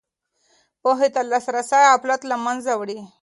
پوهې 0.81 1.07
ته 1.13 1.21
لاسرسی 1.31 1.81
غفلت 1.91 2.21
له 2.31 2.35
منځه 2.45 2.71
وړي. 2.79 2.99